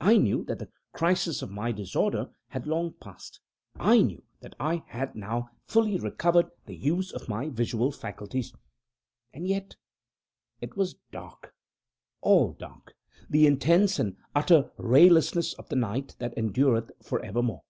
[0.00, 3.40] I knew that the crisis of my disorder had long passed.
[3.78, 8.54] I knew that I had now fully recovered the use of my visual faculties
[9.34, 9.76] and yet
[10.62, 11.52] it was dark
[12.22, 12.94] all dark
[13.28, 17.62] the intense and utter raylessness of the Night that endureth for evermore.